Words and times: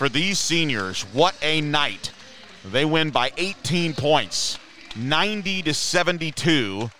for 0.00 0.08
these 0.08 0.38
seniors. 0.38 1.02
What 1.12 1.34
a 1.42 1.60
night. 1.60 2.10
They 2.64 2.86
win 2.86 3.10
by 3.10 3.32
18 3.36 3.92
points, 3.92 4.58
90 4.96 5.60
to 5.64 5.74
72. 5.74 6.90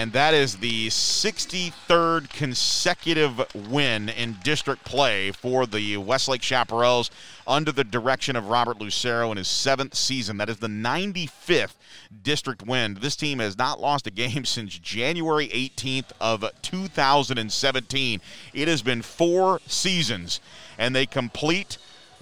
And 0.00 0.14
that 0.14 0.32
is 0.32 0.56
the 0.56 0.88
63rd 0.88 2.30
consecutive 2.30 3.54
win 3.54 4.08
in 4.08 4.38
district 4.42 4.82
play 4.86 5.30
for 5.30 5.66
the 5.66 5.98
Westlake 5.98 6.40
Chaparrals 6.40 7.10
under 7.46 7.70
the 7.70 7.84
direction 7.84 8.34
of 8.34 8.48
Robert 8.48 8.80
Lucero 8.80 9.30
in 9.30 9.36
his 9.36 9.46
seventh 9.46 9.94
season. 9.94 10.38
That 10.38 10.48
is 10.48 10.56
the 10.56 10.68
95th 10.68 11.74
district 12.22 12.62
win. 12.62 12.96
This 13.02 13.14
team 13.14 13.40
has 13.40 13.58
not 13.58 13.78
lost 13.78 14.06
a 14.06 14.10
game 14.10 14.44
since 14.46 14.78
January 14.78 15.48
18th 15.48 16.12
of 16.18 16.46
2017. 16.62 18.22
It 18.54 18.68
has 18.68 18.80
been 18.80 19.02
four 19.02 19.60
seasons, 19.66 20.40
and 20.78 20.96
they 20.96 21.04
complete 21.04 21.76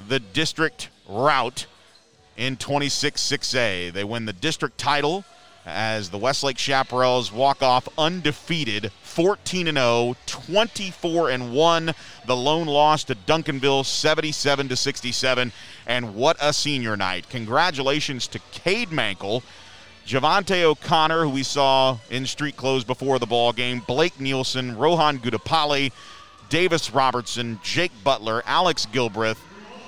the 0.09 0.19
district 0.19 0.88
route 1.09 1.66
in 2.37 2.56
26 2.56 3.23
6A. 3.23 3.92
They 3.92 4.02
win 4.02 4.24
the 4.24 4.33
district 4.33 4.79
title 4.79 5.24
as 5.68 6.10
the 6.10 6.18
Westlake 6.18 6.56
Chaparrals 6.56 7.32
walk 7.32 7.62
off 7.62 7.88
undefeated 7.98 8.90
14 9.02 9.66
0 9.66 10.16
24 10.27 11.38
1 11.38 11.94
the 12.27 12.36
lone 12.36 12.66
loss 12.66 13.04
to 13.04 13.14
Duncanville 13.14 13.84
77 13.84 14.74
67 14.74 15.52
and 15.86 16.14
what 16.14 16.36
a 16.41 16.52
senior 16.52 16.96
night. 16.96 17.28
Congratulations 17.28 18.27
to 18.28 18.38
Cade 18.52 18.88
Mankel 18.88 19.42
Javante 20.06 20.62
O'Connor 20.62 21.24
who 21.24 21.30
we 21.30 21.42
saw 21.42 21.98
in 22.10 22.27
street 22.27 22.56
clothes 22.56 22.84
before 22.84 23.19
the 23.19 23.27
ball 23.27 23.52
game 23.52 23.82
Blake 23.86 24.19
Nielsen 24.19 24.77
Rohan 24.77 25.19
Gudapali 25.19 25.92
Davis 26.48 26.91
Robertson 26.92 27.60
Jake 27.62 27.92
Butler 28.02 28.42
Alex 28.46 28.86
Gilbreth 28.86 29.38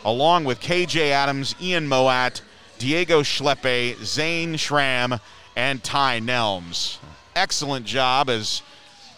along 0.04 0.44
with 0.44 0.60
KJ 0.60 1.10
Adams 1.10 1.54
Ian 1.60 1.88
Moat 1.88 2.42
Diego 2.78 3.22
Schleppe 3.22 4.02
Zane 4.02 4.56
Schramm 4.56 5.20
and 5.60 5.84
Ty 5.84 6.20
Nelms. 6.20 6.96
Excellent 7.36 7.84
job 7.84 8.30
as 8.30 8.62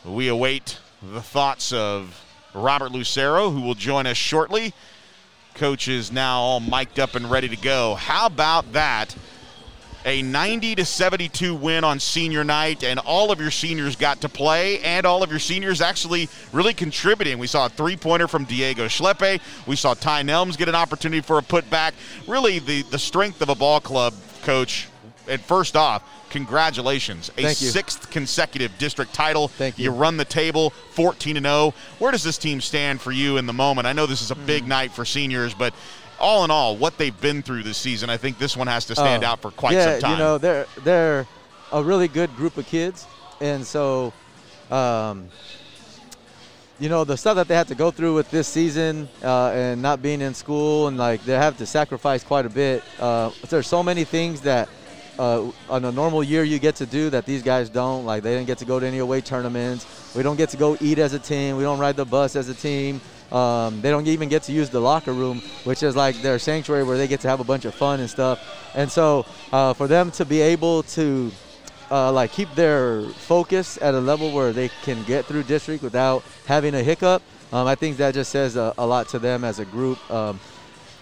we 0.05 0.27
await 0.27 0.77
the 1.01 1.23
thoughts 1.23 1.73
of 1.73 2.21
Robert 2.53 2.91
Lucero, 2.91 3.51
who 3.51 3.61
will 3.61 3.77
join 3.77 4.09
us 4.09 4.17
shortly. 4.17 4.75
Coach 5.55 5.87
is 5.87 6.11
now 6.11 6.41
all 6.41 6.59
mic'd 6.59 6.99
up 6.99 7.15
and 7.15 7.31
ready 7.31 7.49
to 7.49 7.57
go. 7.57 7.95
How 7.95 8.27
about 8.27 8.73
that? 8.73 9.15
A 10.05 10.23
90 10.23 10.75
to 10.75 10.85
72 10.85 11.55
win 11.55 11.85
on 11.85 12.01
senior 12.01 12.43
night, 12.43 12.83
and 12.83 12.99
all 12.99 13.31
of 13.31 13.41
your 13.41 13.53
seniors 13.53 13.95
got 13.95 14.21
to 14.23 14.29
play, 14.29 14.81
and 14.81 15.07
all 15.07 15.23
of 15.23 15.31
your 15.31 15.39
seniors 15.39 15.81
actually 15.81 16.29
really 16.53 16.75
contributing. 16.75 17.39
We 17.39 17.47
saw 17.47 17.67
a 17.67 17.69
three 17.69 17.97
pointer 17.97 18.27
from 18.27 18.47
Diego 18.47 18.87
Schleppe. 18.87 19.41
We 19.69 19.77
saw 19.77 19.95
Ty 19.95 20.25
Nelms 20.25 20.59
get 20.59 20.69
an 20.69 20.75
opportunity 20.75 21.21
for 21.21 21.39
a 21.39 21.43
putback. 21.43 21.93
Really, 22.27 22.59
the, 22.59 22.83
the 22.83 22.99
strength 22.99 23.43
of 23.43 23.49
a 23.49 23.55
ball 23.55 23.79
club, 23.79 24.13
coach. 24.43 24.89
And 25.29 25.41
first 25.41 25.77
off, 25.77 26.03
congratulations. 26.31 27.31
A 27.39 27.55
sixth 27.55 28.11
consecutive 28.11 28.77
district 28.79 29.15
title. 29.15 29.49
Thank 29.49 29.79
you. 29.79 29.85
You 29.85 29.91
run 29.91 30.17
the 30.17 30.25
table 30.25 30.71
14 30.71 31.37
and 31.37 31.47
0. 31.47 31.75
Where 31.99 32.11
does 32.13 32.23
this 32.25 32.39
team 32.39 32.61
stand 32.61 33.01
for 33.01 33.13
you 33.13 33.37
in 33.37 33.47
the 33.47 33.53
moment? 33.53 33.87
I 33.87 33.93
know 33.93 34.07
this 34.07 34.23
is 34.23 34.31
a 34.31 34.35
Mm. 34.35 34.47
big 34.47 34.67
night 34.67 34.93
for 34.93 35.05
seniors, 35.05 35.55
but 35.55 35.73
all 36.19 36.45
in 36.45 36.51
all, 36.51 36.77
what 36.77 36.99
they've 36.99 37.19
been 37.21 37.43
through 37.43 37.63
this 37.63 37.79
season, 37.79 38.11
I 38.11 38.17
think 38.17 38.39
this 38.39 38.57
one 38.57 38.67
has 38.67 38.85
to 38.87 38.95
stand 38.95 39.25
Oh, 39.25 39.29
out 39.29 39.43
for 39.43 39.51
quite 39.51 39.75
yeah, 39.75 39.93
some 39.93 40.01
time. 40.01 40.11
you 40.13 40.19
know, 40.19 40.39
they're 40.39 40.67
they're 40.85 41.27
a 41.73 41.83
really 41.83 42.09
good 42.09 42.35
group 42.37 42.57
of 42.57 42.67
kids, 42.67 43.07
and 43.41 43.67
so, 43.67 44.13
um, 44.71 45.29
you 46.79 46.89
know, 46.89 47.05
the 47.05 47.17
stuff 47.17 47.37
that 47.37 47.49
they 47.49 47.55
had 47.55 47.69
to 47.69 47.75
go 47.75 47.91
through 47.91 48.15
with 48.15 48.31
this 48.31 48.49
season 48.49 49.09
uh, 49.23 49.49
and 49.51 49.81
not 49.83 50.03
being 50.03 50.21
in 50.21 50.35
school, 50.35 50.89
and 50.89 50.97
like 50.99 51.25
they 51.25 51.35
have 51.35 51.57
to 51.59 51.67
sacrifice 51.67 52.25
quite 52.25 52.47
a 52.47 52.51
bit. 52.51 52.83
Uh, 52.99 53.31
there's 53.49 53.67
so 53.69 53.83
many 53.83 54.05
things 54.05 54.41
that. 54.43 54.69
Uh, 55.19 55.51
on 55.69 55.85
a 55.85 55.93
normal 55.93 56.25
year, 56.25 56.43
you 56.43 56.59
get 56.59 56.77
to 56.77 56.87
do 56.87 57.11
that 57.11 57.27
these 57.27 57.43
guys 57.43 57.69
don't. 57.69 58.05
Like 58.05 58.23
they 58.23 58.35
didn't 58.35 58.47
get 58.47 58.59
to 58.59 58.65
go 58.65 58.81
to 58.81 58.87
any 58.87 58.99
away 58.99 59.21
tournaments. 59.21 60.15
We 60.15 60.23
don't 60.23 60.37
get 60.37 60.49
to 60.51 60.57
go 60.57 60.77
eat 60.81 60.99
as 60.99 61.13
a 61.13 61.19
team. 61.19 61.57
We 61.57 61.63
don't 61.63 61.79
ride 61.79 61.97
the 61.97 62.05
bus 62.05 62.35
as 62.37 62.49
a 62.49 62.55
team. 62.55 63.01
Um, 63.31 63.81
they 63.81 63.91
don't 63.91 64.07
even 64.07 64.29
get 64.29 64.43
to 64.45 64.53
use 64.53 64.69
the 64.69 64.81
locker 64.81 65.13
room, 65.13 65.41
which 65.65 65.83
is 65.83 65.97
like 65.97 66.21
their 66.21 66.39
sanctuary 66.39 66.85
where 66.85 66.99
they 66.99 67.09
get 67.09 67.21
to 67.21 67.29
have 67.29 67.41
a 67.41 67.45
bunch 67.45 67.65
of 67.65 67.75
fun 67.75 68.01
and 68.01 68.11
stuff. 68.11 68.73
And 68.75 68.91
so 68.91 69.25
uh, 69.53 69.73
for 69.73 69.87
them 69.87 70.11
to 70.13 70.25
be 70.27 70.41
able 70.43 70.83
to 70.95 71.33
uh, 71.91 72.13
like 72.13 72.33
keep 72.33 72.55
their 72.55 73.03
focus 73.05 73.79
at 73.81 73.95
a 73.95 74.01
level 74.01 74.33
where 74.33 74.53
they 74.53 74.69
can 74.83 75.03
get 75.05 75.25
through 75.25 75.45
district 75.45 75.83
without 75.83 76.23
having 76.47 76.75
a 76.75 76.83
hiccup, 76.83 77.23
um, 77.53 77.67
I 77.67 77.75
think 77.75 77.97
that 77.99 78.15
just 78.15 78.31
says 78.31 78.57
a, 78.57 78.75
a 78.77 78.87
lot 78.87 79.09
to 79.09 79.19
them 79.19 79.45
as 79.45 79.59
a 79.59 79.65
group. 79.65 79.99
Um, 80.11 80.39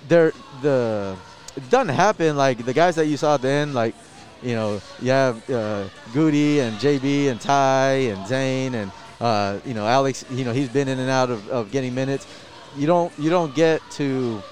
they're 0.09 0.33
the 0.63 1.17
it 1.57 1.69
doesn't 1.71 1.95
happen 1.95 2.37
like 2.37 2.65
the 2.65 2.73
guys 2.73 2.97
that 2.97 3.07
you 3.07 3.17
saw 3.17 3.37
then 3.37 3.73
like 3.73 3.95
you 4.43 4.55
know 4.55 4.81
you 5.01 5.11
have 5.11 5.51
uh, 5.51 5.85
Goody 6.13 6.61
and 6.61 6.77
JB 6.79 7.31
and 7.31 7.41
Ty 7.41 7.93
and 8.13 8.27
Zane 8.27 8.75
and 8.75 8.91
uh, 9.21 9.59
you 9.65 9.75
know 9.75 9.87
Alex 9.87 10.25
you 10.31 10.45
know 10.45 10.53
he's 10.53 10.69
been 10.69 10.89
in 10.89 10.99
and 10.99 11.11
out 11.11 11.31
of, 11.31 11.49
of 11.49 11.71
getting 11.71 11.95
minutes. 11.95 12.27
You 12.77 12.87
don't 12.87 13.13
you 13.19 13.31
don't 13.31 13.55
get 13.55 13.83
to 13.93 14.43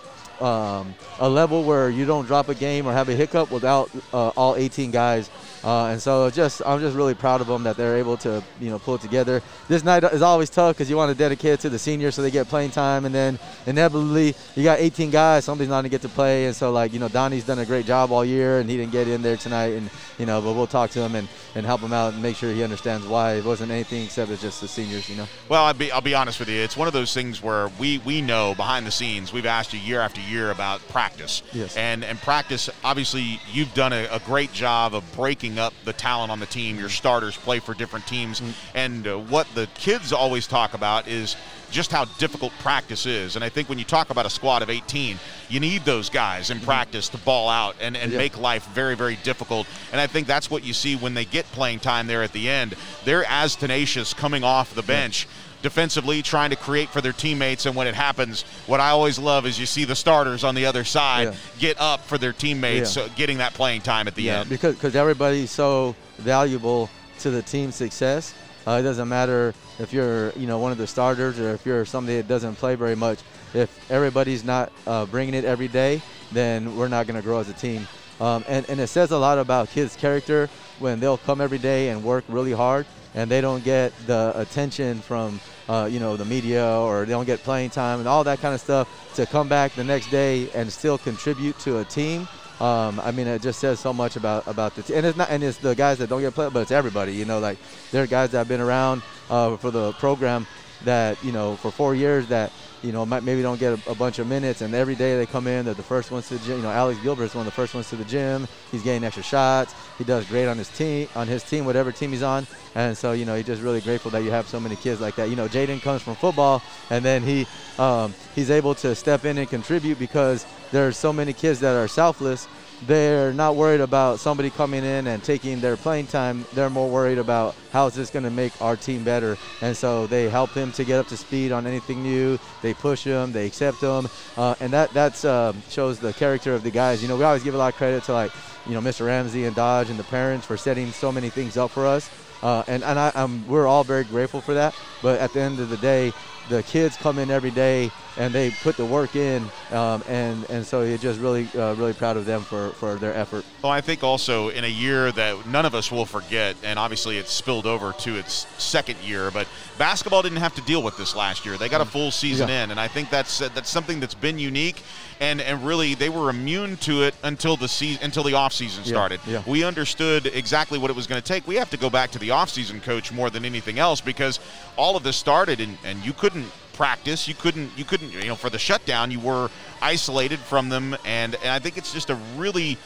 um, 0.41 0.94
a 1.19 1.28
level 1.28 1.64
where 1.64 1.91
you 1.91 2.04
don't 2.04 2.26
drop 2.26 2.48
a 2.48 2.54
game 2.54 2.86
or 2.86 2.92
have 2.92 3.09
a 3.09 3.15
hiccup 3.15 3.50
without 3.50 3.91
uh, 4.12 4.28
all 4.30 4.56
18 4.56 4.91
guys 4.91 5.30
uh, 5.65 5.87
and 5.87 6.01
so 6.01 6.31
just 6.31 6.63
I'm 6.65 6.81
just 6.81 6.97
really 6.97 7.15
proud 7.15 7.41
of 7.41 7.47
them 7.47 7.63
that 7.65 7.77
they're 7.77 7.97
able 7.97 8.17
to 8.19 8.43
you 8.61 8.71
know 8.71 8.79
pull 8.79 8.97
it 8.97 9.01
together. 9.01 9.43
This 9.69 9.85
night 9.85 10.05
is 10.05 10.23
always 10.23 10.51
tough 10.51 10.77
because 10.77 10.91
you 10.91 10.97
want 10.97 11.11
to 11.11 11.19
dedicate 11.19 11.53
it 11.53 11.61
to 11.61 11.71
the 11.71 11.79
seniors 11.79 12.15
so 12.15 12.23
they 12.23 12.31
get 12.31 12.49
playing 12.49 12.71
time, 12.71 13.05
and 13.05 13.15
then 13.15 13.39
inevitably 13.67 14.35
you 14.57 14.65
got 14.65 14.79
18 14.79 15.11
guys, 15.11 15.45
somebody's 15.45 15.69
not 15.69 15.77
going 15.77 15.85
to 15.85 15.91
get 15.91 16.03
to 16.03 16.09
play, 16.09 16.47
and 16.47 16.57
so 16.57 16.71
like 16.73 16.93
you 16.93 16.99
know 16.99 17.09
Donnie's 17.09 17.45
done 17.45 17.59
a 17.59 17.67
great 17.67 17.87
job 17.87 18.11
all 18.11 18.25
year, 18.25 18.61
and 18.61 18.69
he 18.69 18.77
didn't 18.77 18.93
get 18.93 19.09
in 19.09 19.23
there 19.23 19.37
tonight, 19.37 19.75
and 19.75 19.91
you 20.19 20.27
know 20.27 20.41
but 20.41 20.55
we'll 20.55 20.67
talk 20.67 20.91
to 20.91 21.01
him 21.01 21.15
and, 21.15 21.29
and 21.55 21.67
help 21.67 21.81
him 21.81 21.93
out 21.93 22.13
and 22.15 22.23
make 22.23 22.37
sure 22.37 22.53
he 22.53 22.63
understands 22.63 23.07
why 23.07 23.35
it 23.35 23.45
wasn't 23.45 23.71
anything 23.71 24.05
except 24.05 24.31
it's 24.31 24.43
just 24.43 24.61
the 24.61 24.69
seniors, 24.69 25.09
you 25.09 25.17
know. 25.17 25.27
Well, 25.49 25.65
I'll 25.65 25.75
be, 25.75 25.91
I'll 25.93 26.01
be 26.01 26.15
honest 26.15 26.41
with 26.41 26.49
you. 26.49 26.61
It's 26.61 26.77
one 26.77 26.87
of 26.87 26.95
those 26.95 27.13
things 27.13 27.43
where 27.43 27.69
we, 27.79 27.99
we 27.99 28.21
know 28.21 28.55
behind 28.55 28.87
the 28.87 28.91
scenes, 28.91 29.33
we've 29.33 29.47
asked 29.47 29.73
you 29.73 29.79
year 29.79 30.01
after 30.01 30.21
year 30.21 30.51
about 30.51 30.87
practice. 30.89 31.43
Yes. 31.53 31.77
And, 31.77 32.05
and 32.05 32.19
practice, 32.19 32.71
obviously, 32.85 33.41
you've 33.53 33.73
done 33.75 33.93
a, 33.93 34.09
a 34.11 34.21
great 34.21 34.53
job 34.53 34.95
of 34.95 35.05
breaking 35.15 35.47
up 35.56 35.72
the 35.84 35.92
talent 35.92 36.32
on 36.32 36.41
the 36.41 36.47
team. 36.47 36.76
Your 36.76 36.88
mm-hmm. 36.88 36.97
starters 36.97 37.36
play 37.36 37.60
for 37.60 37.75
different 37.75 38.09
teams. 38.09 38.41
Mm-hmm. 38.41 38.76
And 38.76 39.06
uh, 39.06 39.19
what 39.19 39.47
the 39.54 39.69
kids 39.75 40.12
always 40.12 40.48
talk 40.48 40.75
about 40.75 41.06
is 41.06 41.36
just 41.70 41.92
how 41.92 42.06
difficult 42.19 42.53
practice 42.59 43.06
is. 43.06 43.36
And 43.36 43.44
I 43.44 43.50
think 43.50 43.69
when 43.69 43.78
you 43.78 43.84
talk 43.84 44.10
about 44.10 44.26
a 44.26 44.31
squad 44.31 44.62
of 44.62 44.70
18, 44.70 45.19
you 45.48 45.60
need 45.60 45.84
those 45.84 46.10
guys 46.10 46.50
in 46.50 46.56
mm-hmm. 46.56 46.66
practice 46.66 47.09
to 47.10 47.19
ball 47.19 47.48
out 47.48 47.76
and, 47.81 47.97
and 47.97 48.12
make 48.12 48.36
life 48.38 48.66
very, 48.69 48.97
very 48.97 49.16
difficult. 49.22 49.66
And 49.92 50.00
I 50.00 50.06
think 50.06 50.26
that's 50.26 50.50
what 50.50 50.64
you 50.64 50.72
see 50.72 50.97
when 50.97 51.14
they 51.14 51.25
get 51.25 51.44
playing 51.53 51.80
time 51.80 52.06
there 52.06 52.22
at 52.22 52.32
the 52.32 52.48
end. 52.48 52.75
They're 53.04 53.25
as 53.28 53.54
tenacious 53.54 54.15
coming 54.15 54.42
off 54.42 54.75
the 54.75 54.82
bench. 54.82 55.28
Defensively, 55.61 56.23
trying 56.23 56.51
to 56.51 56.57
create 56.57 56.89
for 56.89 57.01
their 57.01 57.13
teammates, 57.13 57.67
and 57.67 57.75
when 57.75 57.87
it 57.89 57.95
happens, 57.95 58.43
what 58.67 58.79
I 58.81 58.91
always 58.91 59.19
love 59.19 59.45
is 59.45 59.59
you 59.59 59.67
see 59.67 59.85
the 59.85 59.97
starters 59.97 60.45
on 60.45 60.55
the 60.55 60.67
other 60.67 60.85
side 60.85 61.29
Yeah. 61.29 61.35
get 61.59 61.81
up 61.81 62.05
for 62.07 62.17
their 62.17 62.33
teammates, 62.33 62.95
Yeah. 62.97 63.07
so 63.07 63.11
getting 63.17 63.39
that 63.39 63.55
playing 63.55 63.81
time 63.81 64.07
at 64.07 64.15
the 64.15 64.31
end. 64.31 64.49
because 64.49 64.77
because 64.77 64.95
everybody's 64.95 65.51
so 65.51 65.97
valuable 66.19 66.89
to 67.21 67.31
the 67.31 67.43
team's 67.43 67.75
success. 67.75 68.35
Uh, 68.67 68.73
it 68.73 68.83
doesn't 68.83 69.09
matter 69.09 69.53
if 69.81 69.93
you're 69.93 70.31
you 70.37 70.47
know 70.47 70.59
one 70.59 70.71
of 70.71 70.79
the 70.79 70.87
starters 70.87 71.41
or 71.41 71.51
if 71.55 71.65
you're 71.67 71.85
somebody 71.85 72.19
that 72.19 72.29
doesn't 72.29 72.55
play 72.57 72.75
very 72.77 72.95
much. 72.95 73.19
If 73.55 73.91
everybody's 73.91 74.45
not 74.45 74.71
uh, 74.87 75.07
bringing 75.07 75.35
it 75.35 75.45
every 75.45 75.69
day, 75.69 76.03
then 76.33 76.77
we're 76.77 76.89
not 76.89 77.07
going 77.07 77.17
to 77.17 77.23
grow 77.23 77.39
as 77.41 77.49
a 77.49 77.55
team. 77.55 77.89
Um, 78.21 78.45
and, 78.47 78.69
and 78.69 78.79
it 78.79 78.89
says 78.89 79.11
a 79.11 79.17
lot 79.19 79.39
about 79.39 79.71
kids' 79.71 79.97
character 79.97 80.51
when 80.78 81.00
they'll 81.00 81.19
come 81.19 81.41
every 81.41 81.59
day 81.59 81.89
and 81.89 82.03
work 82.03 82.25
really 82.28 82.53
hard 82.53 82.87
and 83.15 83.31
they 83.31 83.41
don't 83.41 83.65
get 83.65 83.93
the 84.06 84.33
attention 84.37 85.00
from 85.00 85.41
uh, 85.69 85.89
you 85.91 85.99
know 85.99 86.16
the 86.16 86.25
media 86.25 86.65
or 86.65 87.05
they 87.05 87.12
don't 87.12 87.27
get 87.27 87.43
playing 87.43 87.71
time 87.71 87.99
and 87.99 88.09
all 88.09 88.25
that 88.25 88.41
kind 88.41 88.55
of 88.55 88.61
stuff 88.61 88.89
to 89.15 89.27
come 89.27 89.49
back 89.49 89.75
the 89.75 89.84
next 89.84 90.06
day 90.11 90.48
and 90.54 90.72
still 90.72 90.98
contribute 90.98 91.59
to 91.59 91.78
a 91.78 91.84
team. 91.84 92.28
Um, 92.60 93.01
I 93.01 93.13
mean, 93.13 93.28
it 93.28 93.41
just 93.41 93.60
says 93.60 93.78
so 93.78 93.92
much 93.92 94.16
about 94.16 94.47
about 94.48 94.75
the 94.75 94.83
team, 94.83 94.97
and 94.97 95.07
it's 95.07 95.16
not, 95.16 95.30
and 95.30 95.45
it's 95.45 95.59
the 95.59 95.75
guys 95.75 95.98
that 95.98 96.09
don't 96.09 96.21
get 96.21 96.34
played, 96.34 96.53
but 96.53 96.60
it's 96.60 96.72
everybody. 96.72 97.15
You 97.15 97.25
know, 97.25 97.39
like 97.39 97.59
there 97.92 98.03
are 98.03 98.07
guys 98.07 98.30
that 98.30 98.39
have 98.39 98.48
been 98.48 98.60
around 98.60 99.03
uh, 99.30 99.57
for 99.57 99.71
the 99.71 99.92
program 99.95 100.47
that 100.84 101.22
you 101.25 101.33
know 101.33 101.57
for 101.57 101.71
four 101.71 101.95
years 101.95 102.27
that 102.28 102.53
you 102.83 102.92
know 102.92 103.04
maybe 103.04 103.42
don't 103.42 103.59
get 103.59 103.72
a, 103.72 103.91
a 103.91 103.95
bunch 103.95 104.19
of 104.19 104.27
minutes, 104.27 104.60
and 104.60 104.75
every 104.75 104.95
day 104.95 105.16
they 105.16 105.27
come 105.27 105.47
in, 105.47 105.65
they're 105.65 105.75
the 105.75 105.83
first 105.83 106.10
ones 106.10 106.28
to 106.28 106.39
the 106.39 106.45
gym. 106.45 106.57
You 106.59 106.63
know, 106.63 106.71
Alex 106.71 106.98
Gilbreth's 107.01 107.34
one 107.34 107.47
of 107.47 107.53
the 107.53 107.57
first 107.57 107.75
ones 107.75 107.89
to 107.91 107.97
the 107.97 108.04
gym. 108.04 108.47
He's 108.71 108.83
getting 108.83 109.04
extra 109.04 109.22
shots. 109.22 109.75
He 109.98 110.04
does 110.04 110.25
great 110.27 110.47
on 110.47 110.59
his 110.59 110.69
team, 110.69 111.09
on 111.15 111.28
his 111.28 111.42
team, 111.42 111.65
whatever 111.65 111.92
team 111.92 112.13
he's 112.13 112.22
on, 112.22 112.47
and 112.75 112.97
so 112.97 113.13
you 113.13 113.25
know 113.25 113.34
he's 113.34 113.47
just 113.47 113.63
really 113.63 113.80
grateful 113.80 114.10
that 114.13 114.22
you 114.22 114.30
have 114.30 114.48
so 114.48 114.60
many 114.60 114.77
kids 114.77 115.01
like 115.01 115.16
that. 115.16 115.28
You 115.30 115.36
know, 115.36 115.48
Jaden 115.48 115.83
comes 115.83 116.03
from 116.03 116.16
football, 116.16 116.63
and 116.91 117.04
then 117.04 117.22
he 117.22 117.47
um, 117.78 118.15
he's 118.34 118.51
able 118.51 118.75
to 118.77 118.95
step 118.95 119.25
in 119.25 119.39
and 119.39 119.48
contribute 119.48 119.98
because 119.98 120.47
there's 120.71 120.97
so 120.97 121.13
many 121.13 121.33
kids 121.33 121.60
that 121.60 121.75
are 121.75 121.89
selfless 121.89 122.48
they're 122.86 123.33
not 123.33 123.57
worried 123.57 123.80
about 123.80 124.21
somebody 124.21 124.51
coming 124.51 124.84
in 124.84 125.07
and 125.07 125.22
taking 125.22 125.60
their 125.60 125.77
playing 125.77 126.07
time. 126.07 126.45
They're 126.54 126.71
more 126.71 126.89
worried 126.89 127.19
about 127.19 127.54
how 127.72 127.86
is 127.86 127.95
this 127.95 128.10
going 128.10 128.25
to 128.25 128.30
make 128.30 128.53
our 128.63 128.77
team 128.77 129.04
better. 129.04 129.36
And 129.60 129.77
so 129.77 130.07
they 130.07 130.28
help 130.28 130.51
him 130.51 130.72
to 130.72 130.84
get 130.84 130.98
up 130.98 131.09
to 131.09 131.16
speed 131.16 131.53
on 131.53 131.66
anything 131.66 132.03
new. 132.03 132.39
They 132.63 132.75
push 132.75 133.04
him, 133.04 133.33
they 133.33 133.47
accept 133.47 133.78
him, 133.78 134.09
uh, 134.36 134.54
and 134.60 134.72
that 134.72 134.92
that's 134.92 135.25
uh, 135.25 135.53
shows 135.69 135.98
the 135.98 136.13
character 136.13 136.54
of 136.54 136.63
the 136.63 136.71
guys. 136.71 137.03
You 137.03 137.09
know, 137.09 137.16
we 137.16 137.25
always 137.25 137.42
give 137.42 137.54
a 137.54 137.59
lot 137.59 137.72
of 137.72 137.77
credit 137.77 138.04
to 138.04 138.13
like 138.13 138.33
you 138.66 138.75
know 138.75 138.80
Mr. 138.80 139.07
Ramsey 139.07 139.45
and 139.45 139.57
Dodge 139.57 139.91
and 139.91 139.98
the 139.98 140.04
parents 140.04 140.47
for 140.47 140.57
setting 140.57 140.91
so 140.92 141.10
many 141.10 141.30
things 141.30 141.57
up 141.57 141.71
for 141.71 141.86
us. 141.86 142.10
Uh, 142.42 142.63
and 142.69 142.84
and 142.84 142.98
I, 142.98 143.10
I'm, 143.15 143.47
we're 143.48 143.66
all 143.66 143.84
very 143.84 144.04
grateful 144.04 144.41
for 144.41 144.54
that. 144.54 144.75
But 145.03 145.21
at 145.21 145.33
the 145.33 145.41
end 145.41 145.60
of 145.60 145.68
the 145.68 145.77
day, 145.77 146.12
the 146.48 146.62
kids 146.62 146.97
come 146.97 147.18
in 147.18 147.30
every 147.30 147.50
day 147.50 147.91
and 148.16 148.34
they 148.34 148.50
put 148.50 148.77
the 148.77 148.84
work 148.84 149.15
in, 149.15 149.45
um, 149.71 150.03
and 150.09 150.45
and 150.50 150.66
so 150.66 150.83
you're 150.83 150.98
just 150.98 151.21
really 151.21 151.48
uh, 151.54 151.74
really 151.74 151.92
proud 151.92 152.16
of 152.16 152.27
them 152.27 152.42
for, 152.42 152.71
for 152.71 152.97
their 152.97 153.15
effort. 153.15 153.45
Well, 153.62 153.71
I 153.71 153.80
think 153.80 154.03
also 154.03 154.48
in 154.48 154.65
a 154.65 154.68
year 154.68 155.12
that 155.12 155.47
none 155.47 155.65
of 155.65 155.74
us 155.74 155.92
will 155.92 156.04
forget, 156.04 156.56
and 156.65 156.78
obviously 156.78 157.16
it's 157.16 157.30
spilled 157.30 157.65
over 157.65 157.92
to 158.00 158.16
its 158.16 158.47
second 158.60 158.98
year, 158.98 159.30
but 159.30 159.47
basketball 159.78 160.22
didn't 160.22 160.39
have 160.39 160.54
to 160.56 160.62
deal 160.62 160.83
with 160.83 160.97
this 160.97 161.15
last 161.15 161.47
year. 161.47 161.56
They 161.56 161.68
got 161.68 161.80
a 161.80 161.84
mm. 161.84 161.91
full 161.91 162.10
season 162.10 162.48
yeah. 162.48 162.65
in, 162.65 162.71
and 162.72 162.80
I 162.80 162.89
think 162.89 163.09
that's 163.09 163.41
uh, 163.41 163.51
that's 163.54 163.71
something 163.71 164.01
that's 164.01 164.15
been 164.15 164.39
unique, 164.39 164.83
and 165.21 165.41
and 165.41 165.65
really 165.65 165.94
they 165.94 166.09
were 166.09 166.28
immune 166.28 166.77
to 166.78 167.04
it 167.04 167.15
until 167.22 167.56
the 167.56 167.68
season 167.68 168.03
until 168.03 168.24
the 168.24 168.34
off 168.34 168.53
season 168.53 168.84
started. 168.84 169.21
Yeah. 169.27 169.34
Yeah. 169.34 169.42
We 169.47 169.62
understood 169.62 170.27
exactly 170.27 170.78
what 170.78 170.91
it 170.91 170.97
was 170.97 171.06
going 171.06 171.22
to 171.22 171.27
take. 171.27 171.47
We 171.47 171.54
have 171.56 171.71
to 171.71 171.77
go 171.77 171.89
back 171.89 172.10
to 172.12 172.18
the 172.18 172.33
off 172.33 172.51
season 172.51 172.80
coach 172.80 173.12
more 173.12 173.30
than 173.30 173.44
anything 173.44 173.78
else 173.78 174.01
because 174.01 174.41
all 174.77 174.88
of 174.97 175.03
this 175.03 175.17
started, 175.17 175.61
and, 175.61 175.77
and 175.85 176.05
you 176.05 176.13
couldn't 176.13 176.51
practice. 176.79 177.27
You 177.27 177.35
couldn't 177.35 177.77
you 177.77 177.85
couldn't 177.85 178.13
you 178.13 178.27
know 178.27 178.37
for 178.37 178.51
the 178.51 178.59
shutdown 178.59 179.11
you 179.11 179.19
were 179.19 179.51
isolated 179.83 180.39
from 180.39 180.69
them 180.69 180.97
and, 181.05 181.35
and 181.35 181.51
I 181.51 181.59
think 181.59 181.77
it's 181.77 181.93
just 181.93 182.09
a 182.09 182.15
really 182.37 182.79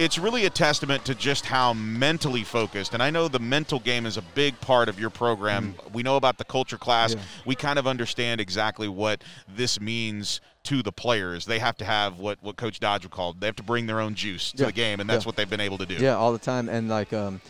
it's 0.00 0.18
really 0.18 0.44
a 0.44 0.50
testament 0.50 1.04
to 1.04 1.14
just 1.14 1.46
how 1.46 1.72
mentally 1.72 2.42
focused 2.42 2.94
and 2.94 3.02
I 3.02 3.10
know 3.10 3.28
the 3.28 3.38
mental 3.38 3.78
game 3.78 4.06
is 4.06 4.16
a 4.16 4.22
big 4.22 4.60
part 4.60 4.88
of 4.88 4.98
your 4.98 5.10
program. 5.10 5.74
Mm. 5.74 5.92
We 5.92 6.02
know 6.02 6.16
about 6.16 6.38
the 6.38 6.44
culture 6.44 6.78
class. 6.78 7.14
Yeah. 7.14 7.20
We 7.46 7.54
kind 7.54 7.78
of 7.78 7.86
understand 7.86 8.40
exactly 8.40 8.88
what 8.88 9.22
this 9.48 9.80
means 9.80 10.40
to 10.64 10.82
the 10.82 10.92
players. 10.92 11.46
They 11.46 11.60
have 11.60 11.76
to 11.76 11.84
have 11.84 12.18
what, 12.18 12.38
what 12.42 12.56
Coach 12.56 12.80
Dodge 12.80 13.04
would 13.04 13.12
call 13.12 13.34
they 13.34 13.46
have 13.46 13.56
to 13.56 13.62
bring 13.62 13.86
their 13.86 14.00
own 14.00 14.16
juice 14.16 14.50
to 14.52 14.64
yeah. 14.64 14.66
the 14.66 14.72
game, 14.72 14.98
and 14.98 15.08
that's 15.08 15.24
yeah. 15.24 15.28
what 15.28 15.36
they've 15.36 15.48
been 15.48 15.60
able 15.60 15.78
to 15.78 15.86
do. 15.86 15.94
Yeah, 15.94 16.16
all 16.16 16.32
the 16.32 16.38
time. 16.40 16.68
And 16.68 16.88
like 16.88 17.12
um, 17.12 17.40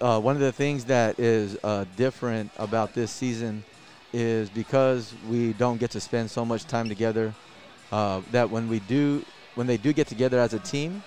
uh, 0.00 0.20
one 0.20 0.34
of 0.36 0.40
the 0.40 0.52
things 0.52 0.84
that 0.86 1.18
is 1.18 1.56
uh, 1.64 1.84
different 1.96 2.50
about 2.56 2.94
this 2.94 3.10
season 3.10 3.64
is 4.12 4.48
because 4.50 5.14
we 5.28 5.52
don't 5.54 5.78
get 5.78 5.90
to 5.90 6.00
spend 6.00 6.30
so 6.30 6.44
much 6.44 6.64
time 6.66 6.88
together. 6.88 7.34
Uh, 7.92 8.20
that 8.32 8.50
when 8.50 8.68
we 8.68 8.80
do, 8.80 9.24
when 9.54 9.66
they 9.66 9.76
do 9.76 9.92
get 9.92 10.06
together 10.06 10.38
as 10.38 10.52
a 10.54 10.58
team, 10.58 11.02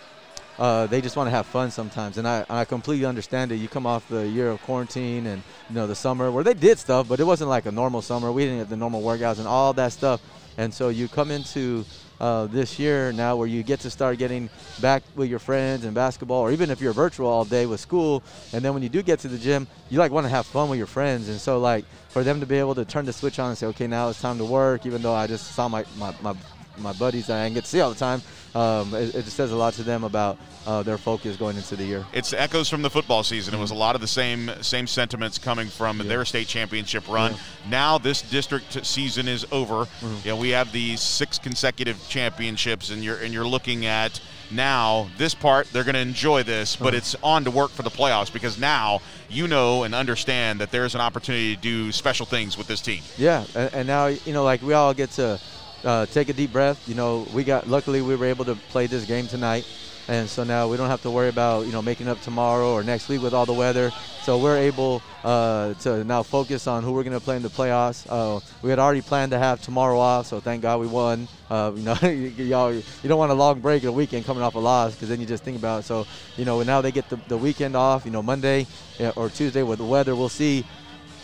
uh, 0.58 0.88
they 0.88 1.02
just 1.02 1.16
want 1.16 1.28
to 1.28 1.32
have 1.32 1.46
fun 1.46 1.72
sometimes, 1.72 2.18
and 2.18 2.28
I, 2.28 2.46
I 2.50 2.66
completely 2.66 3.06
understand 3.06 3.52
it. 3.52 3.56
You 3.56 3.70
come 3.70 3.86
off 3.86 4.08
the 4.10 4.28
year 4.28 4.50
of 4.50 4.62
quarantine 4.64 5.28
and 5.28 5.42
you 5.70 5.76
know 5.76 5.88
the 5.88 5.96
summer 5.96 6.32
where 6.32 6.44
they 6.44 6.54
did 6.54 6.78
stuff, 6.78 7.08
but 7.08 7.20
it 7.20 7.24
wasn't 7.24 7.50
like 7.50 7.66
a 7.66 7.72
normal 7.72 8.02
summer. 8.02 8.32
We 8.32 8.44
didn't 8.44 8.60
have 8.60 8.70
the 8.70 8.76
normal 8.76 9.02
workouts 9.02 9.40
and 9.40 9.48
all 9.48 9.72
that 9.74 9.94
stuff, 9.94 10.22
and 10.58 10.74
so 10.74 10.90
you 10.90 11.08
come 11.08 11.32
into 11.32 11.86
uh, 12.20 12.48
this 12.48 12.80
year 12.80 13.12
now 13.12 13.36
where 13.36 13.48
you 13.48 13.64
get 13.64 13.80
to 13.82 13.90
start 13.90 14.18
getting 14.18 14.50
back 14.82 15.04
with 15.16 15.30
your 15.30 15.40
friends 15.40 15.86
and 15.86 15.94
basketball, 15.94 16.42
or 16.42 16.52
even 16.52 16.70
if 16.70 16.82
you're 16.82 16.94
virtual 16.94 17.28
all 17.28 17.46
day 17.46 17.66
with 17.66 17.80
school, 17.80 18.24
and 18.54 18.64
then 18.64 18.74
when 18.74 18.84
you 18.84 18.90
do 18.90 19.02
get 19.02 19.20
to 19.20 19.28
the 19.28 19.38
gym, 19.38 19.68
you 19.90 19.98
like 19.98 20.12
want 20.12 20.26
to 20.26 20.30
have 20.30 20.46
fun 20.46 20.70
with 20.70 20.78
your 20.78 20.88
friends, 20.88 21.30
and 21.30 21.40
so 21.40 21.60
like 21.60 21.86
for 22.10 22.24
them 22.24 22.40
to 22.40 22.46
be 22.46 22.58
able 22.58 22.76
to 22.76 22.86
turn 22.86 23.06
the 23.06 23.14
switch 23.14 23.40
on 23.40 23.50
and 23.50 23.58
say, 23.58 23.68
okay, 23.68 23.88
now 23.88 24.10
it's 24.10 24.22
time 24.22 24.38
to 24.38 24.46
work, 24.46 24.86
even 24.86 25.02
though 25.02 25.14
I 25.14 25.28
just 25.28 25.54
saw 25.54 25.68
my 25.68 25.86
my, 25.98 26.14
my, 26.22 26.36
my 26.78 26.94
buddies 26.94 27.28
that 27.28 27.40
I 27.40 27.50
get 27.50 27.64
to 27.64 27.70
see 27.70 27.82
all 27.82 27.90
the 27.90 28.00
time, 28.00 28.22
um, 28.56 28.94
it, 28.94 29.16
it, 29.16 29.26
just 29.26 29.38
says 29.38 29.52
a 29.52 29.56
lot 29.56 29.74
to 29.74 29.84
them 29.84 30.04
about 30.04 30.38
uh, 30.66 30.82
their 30.82 30.98
focus 30.98 31.38
going 31.38 31.56
into 31.56 31.76
the 31.76 31.84
year. 31.84 32.06
It's 32.14 32.34
echoes 32.34 32.70
from 32.70 32.82
the 32.82 32.90
football 32.90 33.24
season. 33.24 33.52
Mm-hmm. 33.52 33.60
It 33.60 33.62
was 33.62 33.72
a 33.72 33.76
lot 33.76 33.96
of 33.96 34.02
the 34.02 34.08
same 34.08 34.52
same 34.62 34.88
sentiments 34.88 35.38
coming 35.38 35.68
from 35.68 35.98
yeah. 35.98 36.04
their 36.04 36.26
state 36.26 36.48
championship 36.48 37.08
run. 37.08 37.34
Yeah. 37.34 37.40
Now 37.70 37.98
this 37.98 38.22
district 38.22 38.86
season 38.86 39.28
is 39.28 39.46
over. 39.52 39.86
Mm-hmm. 39.86 40.28
Yeah, 40.28 40.34
we 40.34 40.50
have 40.50 40.72
these 40.72 41.02
six 41.02 41.38
consecutive 41.38 41.98
championships, 42.10 42.90
and 42.90 43.04
you're 43.04 43.18
and 43.18 43.34
you're 43.34 43.48
looking 43.48 43.86
at 43.86 44.20
now 44.52 45.08
this 45.18 45.36
part 45.36 45.68
they're 45.72 45.84
going 45.84 45.94
to 45.94 46.00
enjoy 46.00 46.42
this 46.42 46.76
but 46.76 46.88
uh-huh. 46.88 46.98
it's 46.98 47.16
on 47.22 47.44
to 47.44 47.52
work 47.52 47.70
for 47.70 47.84
the 47.84 47.90
playoffs 47.90 48.32
because 48.34 48.60
now 48.60 49.00
you 49.30 49.48
know 49.48 49.84
and 49.84 49.94
understand 49.94 50.60
that 50.60 50.72
there's 50.72 50.96
an 50.96 51.02
opportunity 51.02 51.56
to 51.56 51.62
do 51.62 51.92
special 51.92 52.26
things 52.26 52.58
with 52.58 52.66
this 52.68 52.82
team 52.82 53.04
yeah 53.18 53.46
and, 53.56 53.74
and 53.74 53.88
now 53.88 54.08
you 54.08 54.34
know 54.34 54.44
like 54.44 54.62
we 54.62 54.74
all 54.74 54.94
get 54.94 55.12
to 55.12 55.40
uh, 55.84 56.06
take 56.08 56.30
a 56.30 56.34
deep 56.34 56.52
breath. 56.52 56.88
You 56.88 56.96
know, 56.96 57.28
we 57.34 57.44
got 57.44 57.68
luckily 57.68 58.02
we 58.02 58.16
were 58.16 58.26
able 58.26 58.46
to 58.46 58.56
play 58.56 58.88
this 58.88 59.06
game 59.06 59.28
tonight, 59.28 59.66
and 60.08 60.30
so 60.30 60.44
now 60.44 60.68
we 60.68 60.78
don't 60.78 60.90
have 60.90 61.02
to 61.04 61.12
worry 61.12 61.30
about 61.30 61.66
you 61.66 61.72
know 61.72 61.82
making 61.82 62.08
up 62.08 62.20
tomorrow 62.22 62.74
or 62.74 62.84
next 62.84 63.10
week 63.10 63.22
with 63.22 63.34
all 63.34 63.46
the 63.46 63.54
weather. 63.54 63.92
So 64.24 64.38
we're 64.38 64.58
able 64.58 65.02
uh, 65.24 65.74
to 65.76 66.04
now 66.04 66.24
focus 66.24 66.68
on 66.68 66.84
who 66.84 66.92
we're 66.92 67.04
going 67.04 67.18
to 67.18 67.24
play 67.24 67.36
in 67.36 67.42
the 67.42 67.50
playoffs. 67.50 68.06
Uh, 68.10 68.40
we 68.62 68.70
had 68.70 68.78
already 68.78 69.02
planned 69.02 69.32
to 69.32 69.40
have 69.40 69.62
tomorrow 69.62 69.98
off, 69.98 70.28
so 70.28 70.40
thank 70.40 70.62
God 70.62 70.80
we 70.80 70.88
won. 70.88 71.28
Uh, 71.50 71.72
you 71.76 71.84
know, 71.84 71.96
y'all, 72.04 72.74
you 72.74 72.84
don't 73.06 73.18
want 73.18 73.32
a 73.32 73.36
long 73.36 73.60
break 73.60 73.84
a 73.84 73.92
weekend 73.92 74.26
coming 74.26 74.44
off 74.44 74.56
a 74.56 74.60
loss 74.60 74.94
because 74.94 75.10
then 75.10 75.20
you 75.20 75.26
just 75.26 75.44
think 75.44 75.58
about 75.58 75.82
it. 75.82 75.84
So 75.84 76.06
you 76.38 76.46
know, 76.46 76.62
now 76.64 76.82
they 76.82 76.92
get 76.92 77.10
the, 77.10 77.16
the 77.28 77.38
weekend 77.38 77.76
off. 77.76 78.06
You 78.06 78.12
know, 78.12 78.22
Monday 78.22 78.68
or 79.16 79.30
Tuesday 79.30 79.64
with 79.64 79.80
the 79.80 79.86
weather, 79.86 80.16
we'll 80.16 80.30
see. 80.30 80.66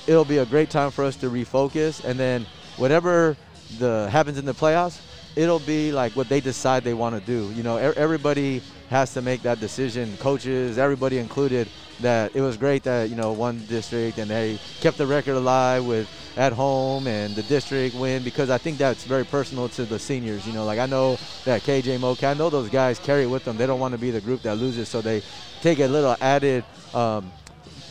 It'll 0.08 0.26
be 0.26 0.38
a 0.38 0.46
great 0.46 0.70
time 0.70 0.92
for 0.92 1.04
us 1.04 1.16
to 1.18 1.30
refocus, 1.32 2.04
and 2.04 2.20
then 2.20 2.46
whatever 2.78 3.36
the 3.80 4.10
happens 4.10 4.38
in 4.38 4.46
the 4.46 4.54
playoffs, 4.54 5.00
it'll 5.36 5.60
be 5.60 5.92
like 5.92 6.16
what 6.16 6.30
they 6.30 6.40
decide 6.40 6.84
they 6.84 6.94
want 6.94 7.16
to 7.16 7.22
do. 7.26 7.52
You 7.56 7.64
know, 7.64 7.78
everybody 7.78 8.62
has 8.90 9.14
to 9.14 9.22
make 9.22 9.42
that 9.44 9.60
decision. 9.60 10.16
Coaches, 10.18 10.78
everybody 10.78 11.18
included. 11.18 11.68
That 12.02 12.36
it 12.36 12.42
was 12.42 12.58
great 12.58 12.84
that 12.84 13.10
you 13.10 13.16
know 13.16 13.32
won 13.32 13.66
district 13.68 14.18
and 14.18 14.30
they 14.30 14.60
kept 14.82 14.98
the 14.98 15.08
record 15.08 15.36
alive 15.36 15.86
with 15.86 16.10
at 16.36 16.52
home 16.52 17.08
and 17.08 17.34
the 17.34 17.44
district 17.44 17.96
win 17.96 18.22
because 18.22 18.50
I 18.50 18.58
think 18.58 18.78
that's 18.78 19.06
very 19.06 19.24
personal 19.24 19.70
to 19.70 19.86
the 19.86 19.98
seniors. 19.98 20.46
You 20.46 20.52
know, 20.52 20.66
like 20.66 20.78
I 20.78 20.88
know 20.88 21.18
that 21.46 21.62
KJ 21.62 22.02
Moke, 22.02 22.26
I 22.26 22.34
know 22.34 22.50
those 22.50 22.70
guys 22.70 23.00
carry 23.00 23.24
it 23.24 23.28
with 23.28 23.46
them. 23.46 23.56
They 23.56 23.66
don't 23.66 23.80
want 23.80 23.94
to 23.94 23.98
be 23.98 24.12
the 24.12 24.20
group 24.20 24.42
that 24.42 24.58
loses, 24.58 24.90
so 24.90 25.00
they 25.00 25.22
take 25.62 25.80
a 25.80 25.88
little 25.88 26.18
added. 26.20 26.66
Um, 26.94 27.32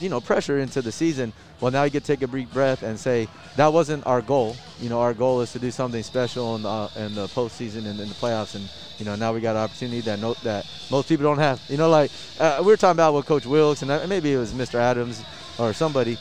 you 0.01 0.09
know 0.09 0.21
pressure 0.21 0.59
into 0.59 0.83
the 0.83 0.93
season. 0.93 1.33
Well, 1.61 1.71
now 1.71 1.85
you 1.85 1.91
can 1.91 2.03
take 2.03 2.23
a 2.23 2.29
brief 2.29 2.53
breath 2.53 2.83
and 2.83 2.99
say 2.99 3.29
that 3.57 3.73
wasn't 3.73 4.07
our 4.07 4.21
goal. 4.21 4.57
You 4.81 4.89
know, 4.89 5.01
our 5.01 5.15
goal 5.15 5.41
is 5.41 5.53
to 5.53 5.59
do 5.59 5.71
something 5.71 6.03
special 6.03 6.57
in 6.57 6.63
the, 6.63 6.69
uh, 6.69 6.89
in 6.97 7.15
the 7.15 7.29
postseason 7.29 7.87
and 7.89 8.01
in 8.01 8.09
the 8.09 8.15
playoffs. 8.15 8.55
And 8.55 8.69
you 8.99 9.05
know, 9.05 9.15
now 9.15 9.33
we 9.33 9.41
got 9.41 9.57
an 9.57 9.63
opportunity 9.63 10.01
that 10.03 10.21
that 10.43 10.67
most 10.91 11.09
people 11.09 11.25
don't 11.25 11.39
have. 11.39 11.61
You 11.71 11.77
know, 11.77 11.89
like 11.89 12.11
uh, 12.39 12.59
we 12.61 12.67
were 12.67 12.77
talking 12.77 12.97
about 12.97 13.15
with 13.15 13.27
Coach 13.27 13.47
Wilkes, 13.47 13.83
and 13.83 13.91
uh, 13.91 14.07
maybe 14.07 14.33
it 14.33 14.39
was 14.39 14.53
Mr. 14.53 14.79
Adams 14.79 15.25
or 15.59 15.73
somebody. 15.73 16.19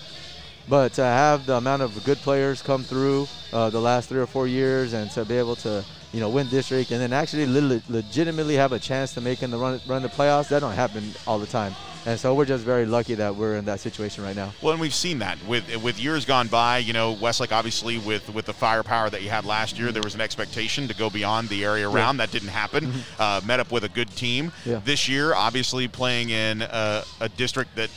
But 0.68 0.94
to 0.94 1.03
have 1.03 1.45
the 1.45 1.56
amount 1.57 1.81
of 1.81 2.03
good 2.06 2.21
players 2.21 2.62
come 2.62 2.83
through 2.83 3.27
uh, 3.51 3.69
the 3.69 3.81
last 3.81 4.07
three 4.07 4.21
or 4.21 4.27
four 4.27 4.47
years, 4.47 4.94
and 4.94 5.12
to 5.12 5.25
be 5.25 5.38
able 5.38 5.57
to 5.57 5.83
you 6.13 6.19
know, 6.19 6.29
win 6.29 6.47
district 6.47 6.91
and 6.91 7.01
then 7.01 7.12
actually 7.12 7.47
le- 7.47 7.81
legitimately 7.89 8.55
have 8.55 8.72
a 8.72 8.79
chance 8.79 9.13
to 9.13 9.19
make 9.22 9.41
in 9.41 9.50
the 9.51 9.58
run, 9.58 9.81
run 9.88 10.03
the 10.03 10.10
playoffs, 10.10 10.48
that 10.50 10.60
don't 10.60 10.74
happen 10.74 11.13
all 11.27 11.39
the 11.39 11.48
time. 11.48 11.75
And 12.05 12.19
so 12.19 12.33
we're 12.36 12.45
just 12.45 12.63
very 12.65 12.86
lucky 12.86 13.15
that 13.15 13.36
we're 13.36 13.55
in 13.55 13.65
that 13.65 13.79
situation 13.79 14.24
right 14.24 14.36
now. 14.36 14.53
Well, 14.62 14.74
and 14.74 14.81
we've 14.81 14.93
seen 14.93 15.19
that 15.19 15.38
with 15.48 15.83
with 15.83 16.00
years 16.00 16.25
gone 16.25 16.48
by. 16.48 16.79
You 16.79 16.93
know, 16.93 17.13
Westlake 17.13 17.51
obviously 17.51 17.98
with 17.98 18.33
with 18.33 18.45
the 18.45 18.53
firepower 18.53 19.10
that 19.10 19.22
you 19.22 19.29
had 19.29 19.45
last 19.45 19.79
year, 19.79 19.91
there 19.91 20.03
was 20.03 20.15
an 20.15 20.22
expectation 20.22 20.88
to 20.89 20.95
go 20.95 21.10
beyond 21.10 21.50
the 21.50 21.63
area 21.63 21.89
around. 21.89 22.15
Yeah. 22.15 22.25
That 22.25 22.31
didn't 22.31 22.50
happen. 22.50 22.88
Mm-hmm. 22.88 23.22
Uh, 23.22 23.41
met 23.45 23.60
up 23.60 23.72
with 23.72 23.83
a 23.86 23.89
good 23.89 24.10
team. 24.12 24.51
Yeah. 24.65 24.81
This 24.83 25.07
year, 25.07 25.33
obviously 25.33 25.88
playing 25.88 26.29
in 26.29 26.62
a, 26.62 27.03
a 27.22 27.29
district 27.29 27.75
that 27.75 27.89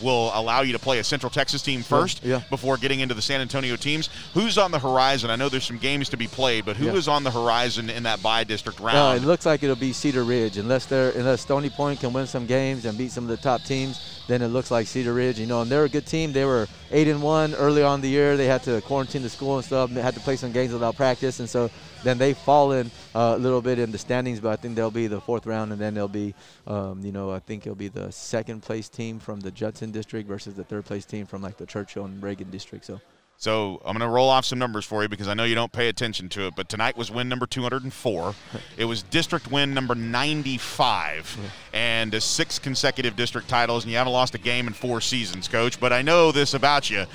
will 0.00 0.30
allow 0.34 0.62
you 0.62 0.72
to 0.72 0.78
play 0.78 0.98
a 0.98 1.04
Central 1.04 1.30
Texas 1.30 1.62
team 1.62 1.82
first 1.82 2.24
yeah. 2.24 2.42
before 2.50 2.76
getting 2.76 3.00
into 3.00 3.14
the 3.14 3.22
San 3.22 3.40
Antonio 3.40 3.76
teams. 3.76 4.08
Who's 4.34 4.58
on 4.58 4.70
the 4.70 4.78
horizon? 4.78 5.30
I 5.30 5.36
know 5.36 5.48
there's 5.48 5.64
some 5.64 5.78
games 5.78 6.08
to 6.10 6.16
be 6.16 6.26
played, 6.26 6.64
but 6.64 6.76
who 6.76 6.86
yeah. 6.86 6.94
is 6.94 7.08
on 7.08 7.24
the 7.24 7.30
horizon 7.30 7.90
in 7.90 8.04
that 8.04 8.22
bi-district 8.22 8.80
round? 8.80 8.96
Uh, 8.96 9.22
it 9.22 9.26
looks 9.26 9.46
like 9.46 9.62
it'll 9.62 9.76
be 9.76 9.92
Cedar 9.92 10.24
Ridge, 10.24 10.56
unless 10.58 10.86
they're 10.86 11.10
unless 11.10 11.42
Stony 11.42 11.70
Point 11.70 12.00
can 12.00 12.12
win 12.12 12.26
some 12.26 12.46
games 12.46 12.84
and 12.84 12.96
beat 12.96 13.10
some 13.10 13.24
of 13.24 13.30
the 13.30 13.36
top 13.36 13.62
teams. 13.62 14.17
Then 14.28 14.42
it 14.42 14.48
looks 14.48 14.70
like 14.70 14.86
Cedar 14.86 15.14
Ridge, 15.14 15.40
you 15.40 15.46
know, 15.46 15.62
and 15.62 15.70
they're 15.70 15.84
a 15.84 15.88
good 15.88 16.06
team. 16.06 16.32
They 16.32 16.44
were 16.44 16.68
eight 16.90 17.08
and 17.08 17.22
one 17.22 17.54
early 17.54 17.82
on 17.82 18.02
the 18.02 18.08
year. 18.08 18.36
They 18.36 18.46
had 18.46 18.62
to 18.64 18.80
quarantine 18.82 19.22
the 19.22 19.30
school 19.30 19.56
and 19.56 19.64
stuff. 19.64 19.90
They 19.90 20.02
had 20.02 20.14
to 20.14 20.20
play 20.20 20.36
some 20.36 20.52
games 20.52 20.72
without 20.72 20.96
practice, 20.96 21.40
and 21.40 21.48
so 21.48 21.70
then 22.04 22.18
they've 22.18 22.36
fallen 22.36 22.90
uh, 23.14 23.34
a 23.36 23.38
little 23.38 23.62
bit 23.62 23.78
in 23.78 23.90
the 23.90 23.98
standings, 23.98 24.38
but 24.38 24.50
I 24.50 24.56
think 24.56 24.76
they'll 24.76 24.90
be 24.90 25.06
the 25.06 25.20
fourth 25.20 25.46
round, 25.46 25.72
and 25.72 25.80
then 25.80 25.94
they'll 25.94 26.08
be, 26.08 26.34
um, 26.66 27.00
you 27.02 27.10
know, 27.10 27.30
I 27.30 27.38
think 27.38 27.66
it'll 27.66 27.74
be 27.74 27.88
the 27.88 28.12
second 28.12 28.62
place 28.62 28.90
team 28.90 29.18
from 29.18 29.40
the 29.40 29.50
Judson 29.50 29.92
district 29.92 30.28
versus 30.28 30.54
the 30.54 30.64
third 30.64 30.84
place 30.84 31.06
team 31.06 31.24
from 31.24 31.40
like 31.40 31.56
the 31.56 31.66
Churchill 31.66 32.04
and 32.04 32.22
Reagan 32.22 32.50
district. 32.50 32.84
So. 32.84 33.00
So 33.40 33.80
I'm 33.84 33.96
going 33.96 34.00
to 34.00 34.12
roll 34.12 34.28
off 34.28 34.44
some 34.44 34.58
numbers 34.58 34.84
for 34.84 35.04
you 35.04 35.08
because 35.08 35.28
I 35.28 35.34
know 35.34 35.44
you 35.44 35.54
don't 35.54 35.70
pay 35.70 35.88
attention 35.88 36.28
to 36.30 36.48
it. 36.48 36.56
But 36.56 36.68
tonight 36.68 36.96
was 36.96 37.08
win 37.08 37.28
number 37.28 37.46
204. 37.46 38.34
it 38.76 38.84
was 38.84 39.04
district 39.04 39.48
win 39.48 39.72
number 39.72 39.94
95, 39.94 41.38
and 41.72 42.20
six 42.20 42.58
consecutive 42.58 43.14
district 43.14 43.48
titles. 43.48 43.84
And 43.84 43.92
you 43.92 43.96
haven't 43.96 44.12
lost 44.12 44.34
a 44.34 44.38
game 44.38 44.66
in 44.66 44.72
four 44.72 45.00
seasons, 45.00 45.46
coach. 45.46 45.78
But 45.78 45.92
I 45.92 46.02
know 46.02 46.32
this 46.32 46.52
about 46.52 46.90
you. 46.90 47.06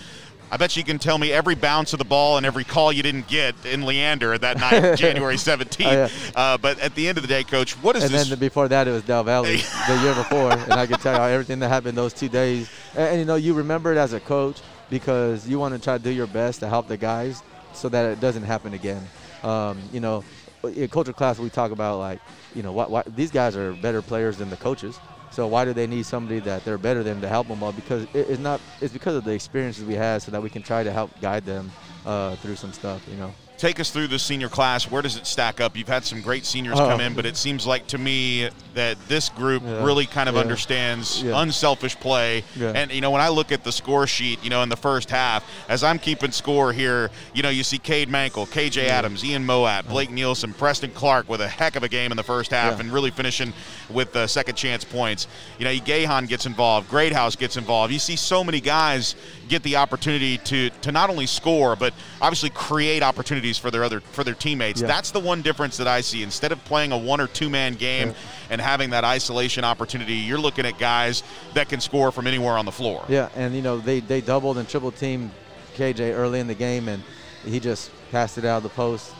I 0.49 0.55
bet 0.55 0.77
you 0.77 0.83
can 0.85 0.97
tell 0.97 1.17
me 1.17 1.33
every 1.33 1.55
bounce 1.55 1.91
of 1.93 1.99
the 1.99 2.05
ball 2.05 2.37
and 2.37 2.45
every 2.45 2.63
call 2.63 2.93
you 2.93 3.03
didn't 3.03 3.27
get 3.27 3.55
in 3.65 3.81
Leander 3.81 4.37
that 4.37 4.59
night, 4.59 4.95
January 4.97 5.35
17th. 5.35 5.85
Oh, 5.85 5.91
yeah. 5.91 6.09
uh, 6.35 6.57
but 6.57 6.79
at 6.79 6.95
the 6.95 7.07
end 7.09 7.17
of 7.17 7.23
the 7.23 7.27
day, 7.27 7.43
Coach, 7.43 7.73
what 7.81 7.95
is 7.97 8.03
and 8.03 8.13
this? 8.13 8.21
And 8.23 8.31
then 8.31 8.39
before 8.39 8.67
that, 8.69 8.87
it 8.87 8.91
was 8.91 9.01
Del 9.03 9.23
Valle 9.23 9.43
the 9.43 9.99
year 10.03 10.13
before, 10.13 10.51
and 10.51 10.73
I 10.73 10.85
can 10.85 10.99
tell 10.99 11.15
you 11.15 11.33
everything 11.33 11.59
that 11.59 11.69
happened 11.69 11.97
those 11.97 12.13
two 12.13 12.29
days. 12.29 12.69
And, 12.95 13.09
and, 13.09 13.19
you 13.19 13.25
know, 13.25 13.35
you 13.35 13.55
remember 13.55 13.91
it 13.91 13.97
as 13.97 14.13
a 14.13 14.19
coach 14.19 14.61
because 14.93 15.49
you 15.49 15.57
want 15.57 15.73
to 15.73 15.79
try 15.79 15.97
to 15.97 16.03
do 16.03 16.11
your 16.11 16.27
best 16.27 16.59
to 16.59 16.69
help 16.69 16.87
the 16.87 16.95
guys 16.95 17.41
so 17.73 17.89
that 17.89 18.05
it 18.05 18.19
doesn't 18.19 18.43
happen 18.43 18.75
again. 18.75 19.01
Um, 19.41 19.81
you 19.91 19.99
know, 19.99 20.23
in 20.63 20.87
culture 20.87 21.13
class, 21.13 21.39
we 21.39 21.49
talk 21.49 21.71
about 21.71 21.97
like, 21.97 22.19
you 22.53 22.61
know, 22.61 22.71
what, 22.71 22.91
what 22.91 23.15
these 23.15 23.31
guys 23.31 23.57
are 23.57 23.73
better 23.73 24.03
players 24.03 24.37
than 24.37 24.51
the 24.51 24.55
coaches. 24.55 24.99
So 25.31 25.47
why 25.47 25.65
do 25.65 25.73
they 25.73 25.87
need 25.87 26.05
somebody 26.05 26.39
that 26.41 26.63
they're 26.63 26.77
better 26.77 27.01
than 27.01 27.21
to 27.21 27.27
help 27.27 27.47
them? 27.47 27.59
Well, 27.59 27.71
because 27.71 28.05
it's 28.13 28.37
not. 28.37 28.61
It's 28.81 28.93
because 28.93 29.15
of 29.15 29.23
the 29.23 29.31
experiences 29.31 29.83
we 29.83 29.95
had, 29.95 30.21
so 30.21 30.29
that 30.29 30.43
we 30.43 30.51
can 30.51 30.61
try 30.61 30.83
to 30.83 30.91
help 30.91 31.09
guide 31.19 31.43
them 31.43 31.71
uh, 32.05 32.35
through 32.35 32.55
some 32.55 32.71
stuff. 32.71 33.01
You 33.09 33.17
know 33.17 33.33
take 33.57 33.79
us 33.79 33.89
through 33.89 34.07
the 34.07 34.19
senior 34.19 34.49
class. 34.49 34.89
Where 34.89 35.01
does 35.01 35.15
it 35.15 35.25
stack 35.25 35.61
up? 35.61 35.77
You've 35.77 35.87
had 35.87 36.03
some 36.03 36.21
great 36.21 36.45
seniors 36.45 36.79
oh. 36.79 36.87
come 36.87 37.01
in, 37.01 37.13
but 37.13 37.25
it 37.25 37.37
seems 37.37 37.65
like 37.65 37.87
to 37.87 37.97
me 37.97 38.49
that 38.73 38.97
this 39.07 39.29
group 39.29 39.63
yeah. 39.63 39.83
really 39.83 40.05
kind 40.05 40.27
of 40.27 40.35
yeah. 40.35 40.41
understands 40.41 41.21
yeah. 41.21 41.41
unselfish 41.41 41.95
play. 41.95 42.43
And 42.59 42.91
you 42.91 43.01
know, 43.01 43.11
when 43.11 43.21
I 43.21 43.29
look 43.29 43.51
at 43.51 43.63
the 43.63 43.71
score 43.71 44.07
sheet, 44.07 44.43
you 44.43 44.49
know, 44.49 44.63
in 44.63 44.69
the 44.69 44.75
first 44.75 45.09
half, 45.09 45.47
as 45.69 45.83
I'm 45.83 45.99
keeping 45.99 46.31
score 46.31 46.73
here, 46.73 47.11
you 47.33 47.43
know, 47.43 47.49
you 47.49 47.63
see 47.63 47.77
Cade 47.77 48.09
Mankel, 48.09 48.47
KJ 48.47 48.85
Adams, 48.85 49.23
Ian 49.23 49.45
Moat, 49.45 49.87
Blake 49.87 50.11
Nielsen, 50.11 50.53
Preston 50.53 50.91
Clark 50.91 51.29
with 51.29 51.41
a 51.41 51.47
heck 51.47 51.75
of 51.75 51.83
a 51.83 51.89
game 51.89 52.11
in 52.11 52.17
the 52.17 52.23
first 52.23 52.51
half, 52.51 52.79
and 52.79 52.91
really 52.91 53.11
finishing 53.11 53.53
with 53.89 54.15
uh, 54.15 54.27
second 54.27 54.55
chance 54.55 54.83
points. 54.83 55.27
You 55.59 55.65
know, 55.65 55.77
Gahan 55.79 56.25
gets 56.25 56.45
involved, 56.45 56.89
Greathouse 56.89 57.35
gets 57.35 57.57
involved. 57.57 57.93
You 57.93 57.99
see 57.99 58.15
so 58.15 58.43
many 58.43 58.59
guys 58.59 59.15
get 59.47 59.63
the 59.63 59.75
opportunity 59.75 60.37
to 60.39 60.69
to 60.69 60.91
not 60.91 61.09
only 61.09 61.27
score 61.27 61.75
but 61.75 61.93
obviously 62.21 62.49
create 62.49 63.03
opportunities 63.03 63.42
for 63.57 63.71
their 63.71 63.83
other 63.83 63.99
for 63.99 64.23
their 64.23 64.33
teammates. 64.33 64.81
Yeah. 64.81 64.87
That's 64.87 65.11
the 65.11 65.19
one 65.19 65.41
difference 65.41 65.77
that 65.77 65.87
I 65.87 66.01
see. 66.01 66.23
Instead 66.23 66.51
of 66.51 66.63
playing 66.65 66.91
a 66.91 66.97
one 66.97 67.19
or 67.19 67.27
two 67.27 67.49
man 67.49 67.75
game 67.75 68.09
yeah. 68.09 68.15
and 68.49 68.61
having 68.61 68.91
that 68.91 69.03
isolation 69.03 69.63
opportunity, 69.63 70.15
you're 70.15 70.39
looking 70.39 70.65
at 70.65 70.77
guys 70.79 71.23
that 71.53 71.69
can 71.69 71.79
score 71.79 72.11
from 72.11 72.27
anywhere 72.27 72.57
on 72.57 72.65
the 72.65 72.71
floor. 72.71 73.05
Yeah, 73.07 73.29
and 73.35 73.53
you 73.55 73.61
know 73.61 73.77
they 73.77 73.99
they 73.99 74.21
doubled 74.21 74.57
and 74.57 74.67
triple 74.67 74.91
teamed 74.91 75.31
KJ 75.75 76.15
early 76.15 76.39
in 76.39 76.47
the 76.47 76.55
game, 76.55 76.87
and 76.87 77.03
he 77.45 77.59
just 77.59 77.91
passed 78.11 78.37
it 78.37 78.45
out 78.45 78.57
of 78.57 78.63
the 78.63 78.69
post, 78.69 79.13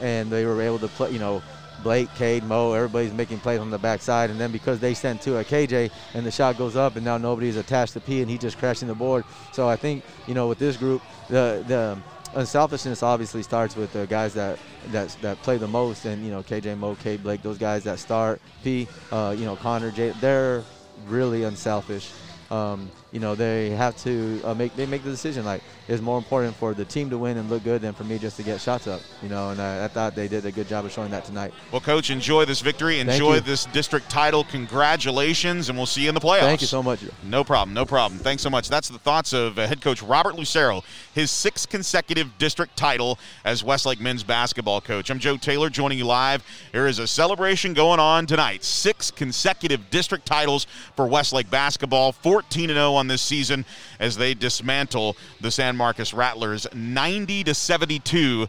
and 0.00 0.30
they 0.30 0.44
were 0.44 0.60
able 0.60 0.78
to 0.78 0.88
play. 0.88 1.10
You 1.10 1.18
know 1.18 1.42
Blake, 1.84 2.12
Cade, 2.14 2.42
Mo, 2.44 2.72
everybody's 2.72 3.12
making 3.12 3.40
plays 3.40 3.60
on 3.60 3.70
the 3.70 3.78
backside. 3.78 4.30
And 4.30 4.40
then 4.40 4.50
because 4.50 4.80
they 4.80 4.94
sent 4.94 5.20
two 5.20 5.36
a 5.36 5.44
KJ 5.44 5.90
and 6.14 6.24
the 6.26 6.30
shot 6.30 6.56
goes 6.56 6.76
up 6.76 6.96
and 6.96 7.04
now 7.04 7.18
nobody's 7.18 7.56
attached 7.56 7.92
to 7.92 8.00
P 8.00 8.22
and 8.22 8.30
he 8.30 8.38
just 8.38 8.58
crashing 8.58 8.88
the 8.88 8.94
board. 8.94 9.24
So 9.52 9.68
I 9.68 9.76
think, 9.76 10.02
you 10.26 10.34
know, 10.34 10.48
with 10.48 10.58
this 10.58 10.76
group, 10.76 11.02
the, 11.28 11.62
the 11.68 11.98
unselfishness 12.34 13.02
obviously 13.02 13.42
starts 13.42 13.76
with 13.76 13.92
the 13.92 14.06
guys 14.06 14.34
that, 14.34 14.58
that, 14.88 15.16
that 15.22 15.42
play 15.42 15.56
the 15.56 15.68
most. 15.68 16.04
And, 16.04 16.24
you 16.24 16.30
know, 16.30 16.42
KJ, 16.42 16.78
Mo, 16.78 16.94
Cade, 16.96 17.22
Blake, 17.22 17.42
those 17.42 17.58
guys 17.58 17.84
that 17.84 17.98
start, 17.98 18.40
P, 18.62 18.88
uh, 19.12 19.34
you 19.36 19.44
know, 19.44 19.56
Connor, 19.56 19.90
Jay, 19.90 20.12
they're 20.20 20.62
really 21.06 21.44
unselfish. 21.44 22.10
Um, 22.50 22.90
you 23.14 23.20
know 23.20 23.36
they 23.36 23.70
have 23.70 23.96
to 23.96 24.42
uh, 24.42 24.52
make 24.54 24.74
they 24.74 24.86
make 24.86 25.04
the 25.04 25.10
decision 25.10 25.44
like 25.44 25.62
it's 25.86 26.02
more 26.02 26.18
important 26.18 26.54
for 26.56 26.74
the 26.74 26.84
team 26.84 27.08
to 27.08 27.16
win 27.16 27.36
and 27.36 27.48
look 27.48 27.62
good 27.62 27.80
than 27.80 27.92
for 27.94 28.02
me 28.02 28.18
just 28.18 28.36
to 28.36 28.42
get 28.42 28.60
shots 28.60 28.88
up 28.88 29.00
you 29.22 29.28
know 29.28 29.50
and 29.50 29.62
I, 29.62 29.84
I 29.84 29.88
thought 29.88 30.16
they 30.16 30.26
did 30.26 30.44
a 30.44 30.50
good 30.50 30.66
job 30.66 30.84
of 30.84 30.90
showing 30.90 31.12
that 31.12 31.24
tonight. 31.24 31.54
Well 31.70 31.80
coach 31.80 32.10
enjoy 32.10 32.44
this 32.44 32.60
victory 32.60 32.98
enjoy 32.98 33.38
this 33.38 33.66
district 33.66 34.10
title. 34.10 34.42
Congratulations 34.42 35.68
and 35.68 35.78
we'll 35.78 35.86
see 35.86 36.02
you 36.02 36.08
in 36.08 36.14
the 36.16 36.20
playoffs. 36.20 36.40
Thank 36.40 36.60
you 36.62 36.66
so 36.66 36.82
much. 36.82 37.04
No 37.22 37.44
problem 37.44 37.72
no 37.72 37.86
problem. 37.86 38.18
Thanks 38.18 38.42
so 38.42 38.50
much. 38.50 38.68
That's 38.68 38.88
the 38.88 38.98
thoughts 38.98 39.32
of 39.32 39.60
uh, 39.60 39.68
head 39.68 39.80
coach 39.80 40.02
robert 40.02 40.34
lucero 40.34 40.82
his 41.14 41.30
sixth 41.30 41.68
consecutive 41.68 42.36
district 42.38 42.76
title 42.76 43.20
as 43.44 43.62
westlake 43.62 44.00
men's 44.00 44.24
basketball 44.24 44.80
coach. 44.80 45.08
I'm 45.08 45.20
joe 45.20 45.36
taylor 45.36 45.70
joining 45.70 45.98
you 45.98 46.06
live. 46.06 46.44
There 46.72 46.88
is 46.88 46.98
a 46.98 47.06
celebration 47.06 47.74
going 47.74 48.00
on 48.00 48.26
tonight. 48.26 48.64
Six 48.64 49.12
consecutive 49.12 49.88
district 49.90 50.26
titles 50.26 50.66
for 50.96 51.06
westlake 51.06 51.48
basketball 51.48 52.10
14 52.10 52.70
0 52.70 52.94
on 52.94 53.03
this 53.06 53.22
season 53.22 53.64
as 53.98 54.16
they 54.16 54.34
dismantle 54.34 55.16
the 55.40 55.50
San 55.50 55.76
Marcos 55.76 56.12
Rattlers 56.12 56.66
90 56.74 57.44
to 57.44 57.54
72 57.54 58.48